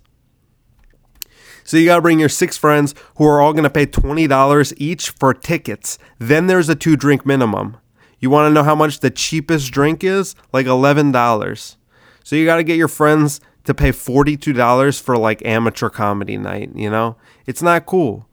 So 1.63 1.77
you 1.77 1.85
got 1.85 1.97
to 1.97 2.01
bring 2.01 2.19
your 2.19 2.29
six 2.29 2.57
friends 2.57 2.93
who 3.17 3.25
are 3.25 3.41
all 3.41 3.53
going 3.53 3.63
to 3.63 3.69
pay 3.69 3.85
$20 3.85 4.73
each 4.77 5.09
for 5.11 5.33
tickets. 5.33 5.97
Then 6.19 6.47
there's 6.47 6.69
a 6.69 6.75
two 6.75 6.95
drink 6.95 7.25
minimum. 7.25 7.77
You 8.19 8.29
want 8.29 8.49
to 8.49 8.53
know 8.53 8.63
how 8.63 8.75
much 8.75 8.99
the 8.99 9.09
cheapest 9.09 9.71
drink 9.71 10.03
is? 10.03 10.35
Like 10.51 10.65
$11. 10.65 11.75
So 12.23 12.35
you 12.35 12.45
got 12.45 12.57
to 12.57 12.63
get 12.63 12.77
your 12.77 12.87
friends 12.87 13.39
to 13.63 13.73
pay 13.73 13.91
$42 13.91 15.01
for 15.01 15.17
like 15.17 15.45
amateur 15.45 15.89
comedy 15.89 16.37
night, 16.37 16.71
you 16.75 16.89
know? 16.89 17.15
It's 17.45 17.61
not 17.61 17.85
cool. 17.85 18.27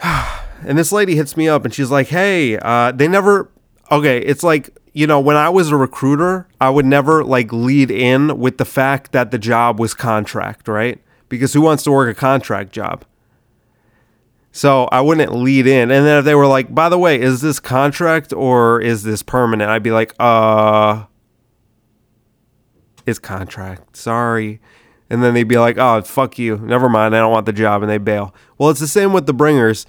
and 0.02 0.78
this 0.78 0.92
lady 0.92 1.16
hits 1.16 1.36
me 1.36 1.48
up 1.48 1.64
and 1.64 1.74
she's 1.74 1.90
like, 1.90 2.08
"Hey, 2.08 2.58
uh, 2.58 2.92
they 2.92 3.08
never." 3.08 3.50
Okay, 3.90 4.18
it's 4.18 4.42
like 4.42 4.70
you 4.92 5.06
know 5.06 5.20
when 5.20 5.36
I 5.36 5.48
was 5.48 5.70
a 5.70 5.76
recruiter, 5.76 6.48
I 6.60 6.70
would 6.70 6.86
never 6.86 7.24
like 7.24 7.52
lead 7.52 7.90
in 7.90 8.38
with 8.38 8.58
the 8.58 8.64
fact 8.64 9.12
that 9.12 9.30
the 9.30 9.38
job 9.38 9.80
was 9.80 9.94
contract, 9.94 10.68
right? 10.68 11.00
Because 11.28 11.52
who 11.52 11.60
wants 11.60 11.82
to 11.84 11.92
work 11.92 12.14
a 12.14 12.18
contract 12.18 12.72
job? 12.72 13.04
So 14.52 14.88
I 14.90 15.00
wouldn't 15.00 15.32
lead 15.32 15.66
in. 15.66 15.90
And 15.90 16.04
then 16.04 16.18
if 16.18 16.24
they 16.24 16.34
were 16.34 16.46
like, 16.46 16.74
by 16.74 16.88
the 16.88 16.98
way, 16.98 17.20
is 17.20 17.40
this 17.40 17.60
contract 17.60 18.32
or 18.32 18.80
is 18.80 19.04
this 19.04 19.22
permanent? 19.22 19.70
I'd 19.70 19.82
be 19.82 19.92
like, 19.92 20.12
uh, 20.18 21.04
it's 23.06 23.18
contract. 23.18 23.96
Sorry. 23.96 24.60
And 25.08 25.22
then 25.22 25.34
they'd 25.34 25.44
be 25.44 25.58
like, 25.58 25.78
oh, 25.78 26.02
fuck 26.02 26.38
you. 26.38 26.58
Never 26.58 26.88
mind. 26.88 27.14
I 27.14 27.20
don't 27.20 27.32
want 27.32 27.46
the 27.46 27.52
job. 27.52 27.82
And 27.82 27.90
they 27.90 27.98
bail. 27.98 28.34
Well, 28.58 28.70
it's 28.70 28.80
the 28.80 28.88
same 28.88 29.12
with 29.12 29.26
the 29.26 29.32
bringers. 29.32 29.86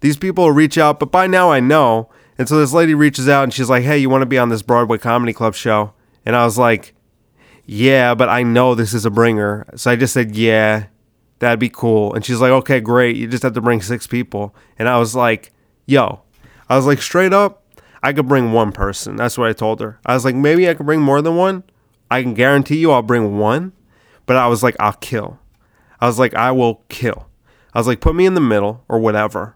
These 0.00 0.16
people 0.16 0.50
reach 0.52 0.78
out, 0.78 1.00
but 1.00 1.10
by 1.10 1.26
now 1.26 1.50
I 1.50 1.60
know. 1.60 2.08
And 2.38 2.48
so 2.48 2.58
this 2.58 2.72
lady 2.72 2.94
reaches 2.94 3.28
out 3.28 3.44
and 3.44 3.52
she's 3.52 3.70
like, 3.70 3.84
hey, 3.84 3.98
you 3.98 4.10
want 4.10 4.22
to 4.22 4.26
be 4.26 4.38
on 4.38 4.48
this 4.48 4.62
Broadway 4.62 4.98
Comedy 4.98 5.32
Club 5.32 5.54
show? 5.54 5.92
And 6.24 6.36
I 6.36 6.44
was 6.44 6.58
like, 6.58 6.94
yeah, 7.64 8.14
but 8.14 8.28
I 8.28 8.42
know 8.42 8.74
this 8.74 8.94
is 8.94 9.06
a 9.06 9.10
bringer. 9.10 9.66
So 9.74 9.90
I 9.90 9.96
just 9.96 10.12
said, 10.12 10.36
yeah, 10.36 10.86
that'd 11.38 11.58
be 11.58 11.68
cool. 11.68 12.14
And 12.14 12.24
she's 12.24 12.40
like, 12.40 12.50
okay, 12.50 12.80
great. 12.80 13.16
You 13.16 13.26
just 13.26 13.42
have 13.42 13.54
to 13.54 13.60
bring 13.60 13.80
six 13.80 14.06
people. 14.06 14.54
And 14.78 14.88
I 14.88 14.98
was 14.98 15.14
like, 15.14 15.52
yo, 15.86 16.22
I 16.68 16.76
was 16.76 16.86
like, 16.86 17.00
straight 17.00 17.32
up, 17.32 17.64
I 18.02 18.12
could 18.12 18.28
bring 18.28 18.52
one 18.52 18.72
person. 18.72 19.16
That's 19.16 19.38
what 19.38 19.48
I 19.48 19.52
told 19.52 19.80
her. 19.80 19.98
I 20.04 20.14
was 20.14 20.24
like, 20.24 20.34
maybe 20.34 20.68
I 20.68 20.74
could 20.74 20.86
bring 20.86 21.00
more 21.00 21.22
than 21.22 21.36
one. 21.36 21.64
I 22.10 22.22
can 22.22 22.34
guarantee 22.34 22.78
you 22.78 22.92
I'll 22.92 23.02
bring 23.02 23.38
one. 23.38 23.72
But 24.26 24.36
I 24.36 24.46
was 24.48 24.62
like, 24.62 24.76
I'll 24.78 24.92
kill. 24.92 25.38
I 26.00 26.06
was 26.06 26.18
like, 26.18 26.34
I 26.34 26.52
will 26.52 26.82
kill. 26.88 27.28
I 27.72 27.78
was 27.78 27.86
like, 27.86 28.00
put 28.00 28.14
me 28.14 28.26
in 28.26 28.34
the 28.34 28.40
middle 28.40 28.84
or 28.88 28.98
whatever 28.98 29.55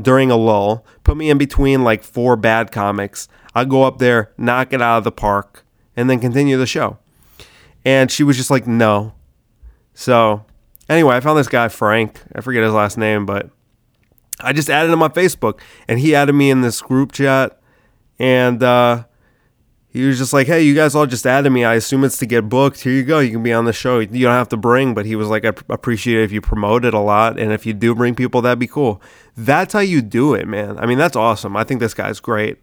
during 0.00 0.30
a 0.30 0.36
lull. 0.36 0.84
Put 1.04 1.16
me 1.16 1.30
in 1.30 1.38
between 1.38 1.84
like 1.84 2.02
four 2.02 2.36
bad 2.36 2.72
comics. 2.72 3.28
I'll 3.54 3.66
go 3.66 3.84
up 3.84 3.98
there, 3.98 4.32
knock 4.38 4.72
it 4.72 4.80
out 4.80 4.98
of 4.98 5.04
the 5.04 5.12
park, 5.12 5.64
and 5.96 6.08
then 6.08 6.20
continue 6.20 6.56
the 6.56 6.66
show. 6.66 6.98
And 7.84 8.10
she 8.10 8.22
was 8.22 8.36
just 8.36 8.50
like, 8.50 8.66
no. 8.66 9.14
So 9.94 10.46
Anyway, 10.92 11.16
I 11.16 11.20
found 11.20 11.38
this 11.38 11.48
guy 11.48 11.68
Frank. 11.68 12.20
I 12.34 12.42
forget 12.42 12.62
his 12.62 12.74
last 12.74 12.98
name, 12.98 13.24
but 13.24 13.48
I 14.40 14.52
just 14.52 14.68
added 14.68 14.92
him 14.92 15.02
on 15.02 15.12
Facebook, 15.12 15.60
and 15.88 15.98
he 15.98 16.14
added 16.14 16.34
me 16.34 16.50
in 16.50 16.60
this 16.60 16.82
group 16.82 17.12
chat, 17.12 17.58
and 18.18 18.62
uh, 18.62 19.04
he 19.92 20.06
was 20.06 20.16
just 20.16 20.32
like, 20.32 20.46
"Hey, 20.46 20.62
you 20.62 20.74
guys 20.74 20.94
all 20.94 21.06
just 21.06 21.26
added 21.26 21.50
me. 21.50 21.64
I 21.64 21.74
assume 21.74 22.02
it's 22.02 22.16
to 22.18 22.26
get 22.26 22.48
booked. 22.48 22.80
Here 22.80 22.92
you 22.92 23.02
go. 23.02 23.18
You 23.18 23.30
can 23.30 23.42
be 23.42 23.52
on 23.52 23.66
the 23.66 23.72
show. 23.74 23.98
You 23.98 24.06
don't 24.06 24.32
have 24.32 24.48
to 24.48 24.56
bring." 24.56 24.94
But 24.94 25.04
he 25.04 25.16
was 25.16 25.28
like, 25.28 25.44
"I 25.44 25.52
appreciate 25.68 26.20
it 26.20 26.24
if 26.24 26.32
you 26.32 26.40
promote 26.40 26.84
it 26.84 26.94
a 26.94 26.98
lot, 26.98 27.38
and 27.38 27.52
if 27.52 27.66
you 27.66 27.74
do 27.74 27.94
bring 27.94 28.14
people, 28.14 28.40
that'd 28.40 28.58
be 28.58 28.66
cool." 28.66 29.02
That's 29.36 29.74
how 29.74 29.80
you 29.80 30.02
do 30.02 30.34
it, 30.34 30.48
man. 30.48 30.78
I 30.78 30.86
mean, 30.86 30.98
that's 30.98 31.16
awesome. 31.16 31.56
I 31.56 31.64
think 31.64 31.80
this 31.80 31.94
guy's 31.94 32.20
great. 32.20 32.58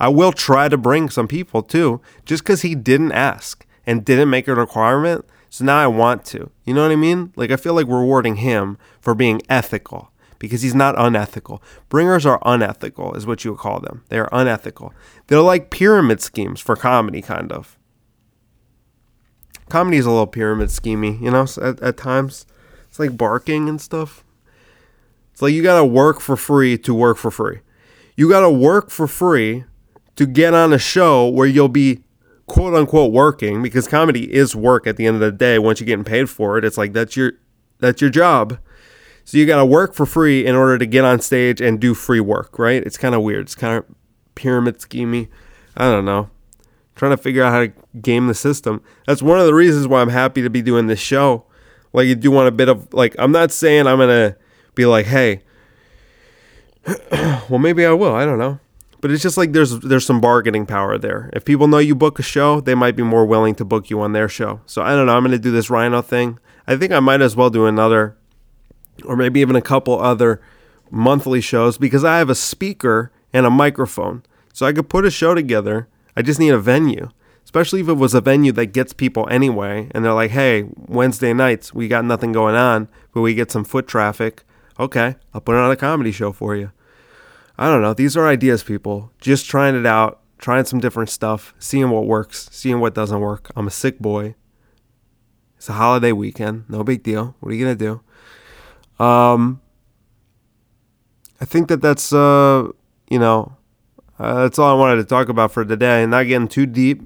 I 0.00 0.08
will 0.08 0.32
try 0.32 0.68
to 0.68 0.76
bring 0.76 1.08
some 1.08 1.28
people 1.28 1.62
too, 1.62 2.00
just 2.24 2.42
because 2.42 2.62
he 2.62 2.74
didn't 2.74 3.12
ask 3.12 3.64
and 3.86 4.04
didn't 4.04 4.30
make 4.30 4.48
a 4.48 4.54
requirement. 4.54 5.24
So 5.50 5.64
now 5.64 5.78
I 5.78 5.86
want 5.86 6.24
to. 6.26 6.50
You 6.64 6.74
know 6.74 6.82
what 6.82 6.92
I 6.92 6.96
mean? 6.96 7.32
Like 7.36 7.50
I 7.50 7.56
feel 7.56 7.74
like 7.74 7.86
rewarding 7.86 8.36
him 8.36 8.78
for 9.00 9.14
being 9.14 9.42
ethical 9.48 10.11
because 10.42 10.62
he's 10.62 10.74
not 10.74 10.96
unethical. 10.98 11.62
Bringers 11.88 12.26
are 12.26 12.42
unethical, 12.44 13.14
is 13.14 13.24
what 13.24 13.44
you 13.44 13.52
would 13.52 13.60
call 13.60 13.78
them. 13.78 14.02
They 14.08 14.18
are 14.18 14.28
unethical. 14.32 14.92
They're 15.28 15.40
like 15.40 15.70
pyramid 15.70 16.20
schemes 16.20 16.60
for 16.60 16.74
comedy, 16.74 17.22
kind 17.22 17.52
of. 17.52 17.78
Comedy 19.68 19.98
is 19.98 20.04
a 20.04 20.10
little 20.10 20.26
pyramid 20.26 20.70
schemy, 20.70 21.20
you 21.22 21.30
know, 21.30 21.46
at, 21.64 21.80
at 21.80 21.96
times. 21.96 22.44
It's 22.88 22.98
like 22.98 23.16
barking 23.16 23.68
and 23.68 23.80
stuff. 23.80 24.24
It's 25.32 25.40
like 25.40 25.54
you 25.54 25.62
gotta 25.62 25.84
work 25.84 26.20
for 26.20 26.36
free 26.36 26.76
to 26.78 26.92
work 26.92 27.18
for 27.18 27.30
free. 27.30 27.60
You 28.16 28.28
gotta 28.28 28.50
work 28.50 28.90
for 28.90 29.06
free 29.06 29.62
to 30.16 30.26
get 30.26 30.54
on 30.54 30.72
a 30.72 30.78
show 30.78 31.28
where 31.28 31.46
you'll 31.46 31.68
be 31.68 32.02
quote 32.46 32.74
unquote 32.74 33.12
working 33.12 33.62
because 33.62 33.86
comedy 33.86 34.34
is 34.34 34.56
work 34.56 34.88
at 34.88 34.96
the 34.96 35.06
end 35.06 35.14
of 35.14 35.20
the 35.20 35.30
day 35.30 35.60
once 35.60 35.78
you're 35.78 35.86
getting 35.86 36.04
paid 36.04 36.28
for 36.28 36.58
it 36.58 36.64
it's 36.64 36.76
like 36.76 36.92
that's 36.92 37.16
your 37.16 37.32
that's 37.78 38.00
your 38.00 38.10
job 38.10 38.58
so 39.24 39.38
you 39.38 39.46
got 39.46 39.58
to 39.58 39.64
work 39.64 39.94
for 39.94 40.06
free 40.06 40.44
in 40.44 40.54
order 40.54 40.78
to 40.78 40.86
get 40.86 41.04
on 41.04 41.20
stage 41.20 41.60
and 41.60 41.80
do 41.80 41.94
free 41.94 42.20
work 42.20 42.58
right 42.58 42.82
it's 42.84 42.98
kind 42.98 43.14
of 43.14 43.22
weird 43.22 43.42
it's 43.42 43.54
kind 43.54 43.76
of 43.76 43.84
pyramid 44.34 44.78
schemey. 44.78 45.28
i 45.76 45.84
don't 45.84 46.04
know 46.04 46.28
trying 46.94 47.10
to 47.10 47.16
figure 47.16 47.42
out 47.42 47.52
how 47.52 47.60
to 47.60 47.72
game 48.00 48.26
the 48.26 48.34
system 48.34 48.82
that's 49.06 49.22
one 49.22 49.38
of 49.38 49.46
the 49.46 49.54
reasons 49.54 49.86
why 49.86 50.00
i'm 50.00 50.08
happy 50.08 50.42
to 50.42 50.50
be 50.50 50.62
doing 50.62 50.86
this 50.86 51.00
show 51.00 51.44
like 51.92 52.06
you 52.06 52.14
do 52.14 52.30
want 52.30 52.48
a 52.48 52.52
bit 52.52 52.68
of 52.68 52.92
like 52.92 53.14
i'm 53.18 53.32
not 53.32 53.50
saying 53.50 53.86
i'm 53.86 53.98
gonna 53.98 54.36
be 54.74 54.86
like 54.86 55.06
hey 55.06 55.40
well 57.48 57.58
maybe 57.58 57.84
i 57.86 57.92
will 57.92 58.14
i 58.14 58.24
don't 58.24 58.38
know 58.38 58.58
but 59.02 59.10
it's 59.10 59.22
just 59.22 59.36
like 59.36 59.52
there's 59.52 59.80
there's 59.80 60.06
some 60.06 60.20
bargaining 60.20 60.64
power 60.64 60.96
there. 60.96 61.28
If 61.32 61.44
people 61.44 61.66
know 61.66 61.78
you 61.78 61.96
book 61.96 62.20
a 62.20 62.22
show, 62.22 62.60
they 62.60 62.76
might 62.76 62.94
be 62.94 63.02
more 63.02 63.26
willing 63.26 63.56
to 63.56 63.64
book 63.64 63.90
you 63.90 64.00
on 64.00 64.12
their 64.12 64.28
show. 64.28 64.60
So 64.64 64.80
I 64.80 64.94
don't 64.94 65.06
know. 65.06 65.16
I'm 65.16 65.24
gonna 65.24 65.38
do 65.38 65.50
this 65.50 65.68
Rhino 65.68 66.00
thing. 66.02 66.38
I 66.68 66.76
think 66.76 66.92
I 66.92 67.00
might 67.00 67.20
as 67.20 67.34
well 67.34 67.50
do 67.50 67.66
another, 67.66 68.16
or 69.04 69.16
maybe 69.16 69.40
even 69.40 69.56
a 69.56 69.62
couple 69.62 69.98
other 70.00 70.40
monthly 70.90 71.40
shows 71.40 71.78
because 71.78 72.04
I 72.04 72.18
have 72.18 72.30
a 72.30 72.34
speaker 72.34 73.10
and 73.32 73.46
a 73.46 73.50
microphone, 73.50 74.22
so 74.52 74.66
I 74.66 74.72
could 74.72 74.88
put 74.88 75.04
a 75.04 75.10
show 75.10 75.34
together. 75.34 75.88
I 76.16 76.22
just 76.22 76.38
need 76.38 76.50
a 76.50 76.58
venue, 76.58 77.08
especially 77.44 77.80
if 77.80 77.88
it 77.88 77.94
was 77.94 78.14
a 78.14 78.20
venue 78.20 78.52
that 78.52 78.66
gets 78.66 78.92
people 78.92 79.26
anyway, 79.30 79.88
and 79.92 80.04
they're 80.04 80.12
like, 80.12 80.32
"Hey, 80.32 80.66
Wednesday 80.76 81.32
nights 81.32 81.72
we 81.72 81.88
got 81.88 82.04
nothing 82.04 82.32
going 82.32 82.54
on, 82.54 82.88
but 83.14 83.22
we 83.22 83.34
get 83.34 83.50
some 83.50 83.64
foot 83.64 83.88
traffic." 83.88 84.44
Okay, 84.78 85.16
I'll 85.32 85.40
put 85.40 85.54
on 85.54 85.70
a 85.70 85.76
comedy 85.76 86.12
show 86.12 86.32
for 86.32 86.54
you. 86.54 86.72
I 87.58 87.68
don't 87.68 87.82
know. 87.82 87.94
These 87.94 88.16
are 88.16 88.26
ideas, 88.26 88.62
people. 88.62 89.12
Just 89.20 89.48
trying 89.48 89.74
it 89.74 89.86
out, 89.86 90.20
trying 90.38 90.64
some 90.64 90.80
different 90.80 91.10
stuff, 91.10 91.54
seeing 91.58 91.90
what 91.90 92.06
works, 92.06 92.48
seeing 92.50 92.80
what 92.80 92.94
doesn't 92.94 93.20
work. 93.20 93.50
I'm 93.54 93.66
a 93.66 93.70
sick 93.70 93.98
boy. 93.98 94.34
It's 95.56 95.68
a 95.68 95.74
holiday 95.74 96.12
weekend. 96.12 96.64
No 96.68 96.82
big 96.82 97.02
deal. 97.02 97.36
What 97.38 97.52
are 97.52 97.54
you 97.54 97.64
going 97.64 97.78
to 97.78 97.84
do? 97.84 98.00
Um, 98.98 99.60
I 101.40 101.44
think 101.44 101.68
that 101.68 101.80
that's, 101.80 102.12
uh, 102.12 102.68
you 103.08 103.18
know, 103.18 103.56
uh, 104.18 104.42
that's 104.42 104.58
all 104.58 104.70
I 104.70 104.78
wanted 104.78 104.96
to 104.96 105.04
talk 105.04 105.28
about 105.28 105.52
for 105.52 105.64
today. 105.64 106.06
Not 106.06 106.24
getting 106.24 106.48
too 106.48 106.66
deep. 106.66 107.02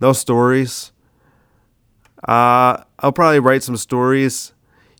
No 0.00 0.12
stories. 0.12 0.92
Uh, 2.26 2.84
I'll 2.98 3.12
probably 3.12 3.40
write 3.40 3.62
some 3.62 3.76
stories 3.76 4.52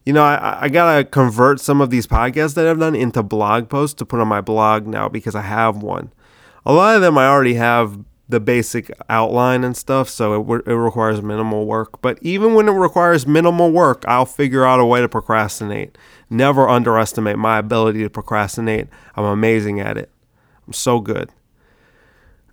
you 0.04 0.12
know, 0.12 0.22
I, 0.22 0.64
I 0.64 0.68
gotta 0.68 1.04
convert 1.04 1.60
some 1.60 1.80
of 1.80 1.90
these 1.90 2.06
podcasts 2.06 2.54
that 2.54 2.66
I've 2.66 2.78
done 2.78 2.94
into 2.94 3.22
blog 3.22 3.68
posts 3.68 3.94
to 3.98 4.06
put 4.06 4.20
on 4.20 4.28
my 4.28 4.40
blog 4.40 4.86
now 4.86 5.08
because 5.08 5.34
I 5.34 5.42
have 5.42 5.82
one. 5.82 6.12
A 6.64 6.72
lot 6.72 6.96
of 6.96 7.02
them 7.02 7.18
I 7.18 7.26
already 7.26 7.54
have 7.54 7.98
the 8.30 8.40
basic 8.40 8.90
outline 9.08 9.64
and 9.64 9.76
stuff, 9.76 10.08
so 10.08 10.40
it, 10.40 10.62
it 10.66 10.74
requires 10.74 11.22
minimal 11.22 11.66
work. 11.66 12.00
But 12.00 12.18
even 12.22 12.54
when 12.54 12.68
it 12.68 12.72
requires 12.72 13.26
minimal 13.26 13.70
work, 13.70 14.04
I'll 14.06 14.26
figure 14.26 14.64
out 14.64 14.80
a 14.80 14.84
way 14.84 15.00
to 15.00 15.08
procrastinate. 15.08 15.96
Never 16.28 16.68
underestimate 16.68 17.38
my 17.38 17.58
ability 17.58 18.02
to 18.02 18.10
procrastinate. 18.10 18.88
I'm 19.16 19.24
amazing 19.24 19.80
at 19.80 19.96
it. 19.96 20.10
I'm 20.66 20.72
so 20.72 21.00
good. 21.00 21.30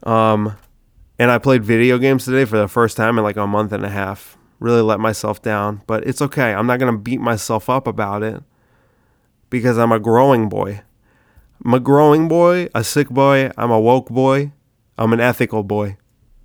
Um, 0.04 0.58
and 1.20 1.32
I 1.32 1.38
played 1.38 1.64
video 1.64 1.98
games 1.98 2.26
today 2.26 2.46
for 2.46 2.58
the 2.58 2.68
first 2.68 2.98
time 2.98 3.18
in 3.18 3.24
like 3.24 3.38
a 3.38 3.48
month 3.48 3.72
and 3.72 3.86
a 3.86 3.90
half 3.90 4.38
really 4.60 4.82
let 4.82 5.00
myself 5.00 5.42
down, 5.42 5.82
but 5.88 6.06
it's 6.08 6.22
okay. 6.22 6.54
I'm 6.54 6.68
not 6.68 6.80
to 6.80 6.98
beat 6.98 7.22
myself 7.22 7.70
up 7.70 7.88
about 7.88 8.24
it 8.24 8.42
because 9.50 9.78
I'm 9.78 9.92
a 9.92 10.00
growing 10.00 10.50
boy. 10.50 10.82
I'm 11.64 11.74
a 11.74 11.80
growing 11.80 12.28
boy, 12.28 12.70
a 12.74 12.84
sick 12.84 13.10
boy, 13.10 13.52
I'm 13.58 13.72
a 13.72 13.80
woke 13.80 14.10
boy, 14.10 14.52
I'm 14.98 15.14
an 15.14 15.20
ethical 15.20 15.64
boy. 15.64 15.98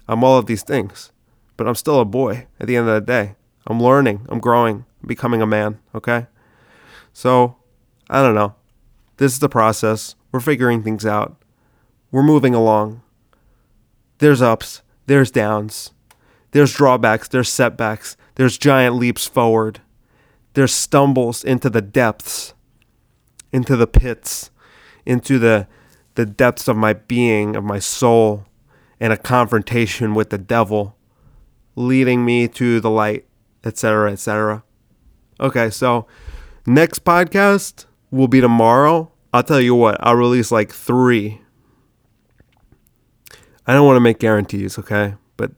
I'm 0.09 0.23
all 0.23 0.39
of 0.39 0.47
these 0.47 0.63
things, 0.63 1.13
but 1.57 1.67
I'm 1.67 1.75
still 1.75 2.01
a 2.01 2.05
boy 2.05 2.47
at 2.61 2.67
the 2.67 2.77
end 2.77 2.89
of 2.89 2.95
the 2.95 3.01
day. 3.01 3.37
I'm 3.67 3.81
learning, 3.83 4.27
I'm 4.29 4.41
growing, 4.41 4.85
I'm 5.03 5.07
becoming 5.07 5.41
a 5.41 5.47
man, 5.47 5.79
okay? 5.95 6.27
So, 7.13 7.57
I 8.11 8.23
don't 8.23 8.35
know. 8.35 8.55
This 9.17 9.33
is 9.33 9.39
the 9.39 9.49
process. 9.49 10.17
We're 10.33 10.41
figuring 10.41 10.83
things 10.83 11.07
out. 11.07 11.37
We're 12.11 12.23
moving 12.23 12.55
along. 12.55 13.03
There's 14.19 14.43
ups, 14.43 14.83
there's 15.07 15.31
downs. 15.31 15.93
There's 16.53 16.75
drawbacks, 16.75 17.29
there's 17.29 17.49
setbacks, 17.49 18.17
there's 18.35 18.59
giant 18.59 18.97
leaps 18.97 19.27
forward, 19.27 19.81
there's 20.53 20.73
stumbles 20.73 21.43
into 21.43 21.71
the 21.71 21.81
depths, 21.81 22.53
into 23.53 23.75
the 23.75 23.87
pits, 23.87 24.51
into 25.07 25.39
the 25.39 25.67
the 26.15 26.27
depths 26.27 26.69
of 26.69 26.77
my 26.77 26.93
being, 26.93 27.57
of 27.57 27.65
my 27.65 27.79
soul, 27.79 28.45
and 29.01 29.13
a 29.13 29.17
confrontation 29.17 30.15
with 30.15 30.31
the 30.31 30.39
devil, 30.39 30.97
leading 31.75 32.25
me 32.25 32.49
to 32.49 32.81
the 32.81 32.91
light, 32.91 33.27
etc., 33.65 34.13
etc. 34.13 34.63
Okay, 35.41 35.71
so 35.71 36.07
next 36.67 37.05
podcast 37.05 37.87
will 38.11 38.29
be 38.29 38.41
tomorrow. 38.41 39.11
I'll 39.33 39.43
tell 39.43 39.61
you 39.61 39.75
what, 39.75 39.97
I'll 40.01 40.17
release 40.17 40.53
like 40.53 40.71
three. 40.71 41.41
I 43.67 43.73
don't 43.73 43.87
want 43.87 43.97
to 43.97 44.01
make 44.01 44.19
guarantees, 44.19 44.79
okay? 44.79 45.15
But 45.37 45.53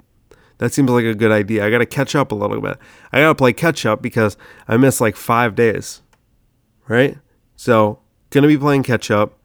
that 0.59 0.73
seems 0.73 0.91
like 0.91 1.05
a 1.05 1.15
good 1.15 1.33
idea. 1.33 1.67
I 1.67 1.71
got 1.71 1.79
to 1.79 1.87
catch 1.87 2.15
up 2.15 2.33
a 2.33 2.35
little 2.35 2.61
bit. 2.61 2.79
I 3.13 3.21
got 3.21 3.29
to 3.29 3.35
play 3.35 3.53
catch 3.53 3.85
up 3.85 4.03
because 4.03 4.37
I 4.69 4.77
missed 4.77 5.01
like 5.01 5.17
five 5.17 5.55
days, 5.55 6.03
right? 6.87 7.19
So 7.57 8.01
Gonna 8.35 8.49
be 8.49 8.59
playing 8.59 8.83
catch 8.83 9.13
up. 9.13 9.39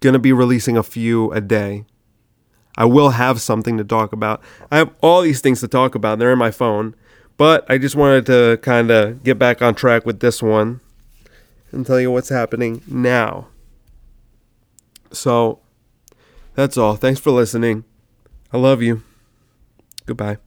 Gonna 0.00 0.18
be 0.18 0.32
releasing 0.32 0.76
a 0.76 0.82
few 0.82 1.32
a 1.32 1.40
day. 1.40 1.84
I 2.76 2.84
will 2.84 3.10
have 3.10 3.40
something 3.40 3.78
to 3.78 3.84
talk 3.84 4.12
about. 4.12 4.42
I 4.70 4.78
have 4.78 4.94
all 5.00 5.22
these 5.22 5.40
things 5.40 5.60
to 5.60 5.68
talk 5.68 5.94
about. 5.94 6.18
They're 6.18 6.32
in 6.32 6.38
my 6.38 6.50
phone. 6.50 6.94
But 7.36 7.70
I 7.70 7.78
just 7.78 7.96
wanted 7.96 8.26
to 8.26 8.58
kind 8.62 8.90
of 8.90 9.22
get 9.22 9.38
back 9.38 9.60
on 9.60 9.74
track 9.74 10.06
with 10.06 10.20
this 10.20 10.42
one 10.42 10.80
and 11.70 11.86
tell 11.86 12.00
you 12.00 12.10
what's 12.10 12.30
happening 12.30 12.82
now. 12.86 13.48
So 15.12 15.60
that's 16.54 16.78
all. 16.78 16.96
Thanks 16.96 17.20
for 17.20 17.30
listening. 17.30 17.84
I 18.52 18.58
love 18.58 18.82
you. 18.82 19.02
Goodbye. 20.06 20.38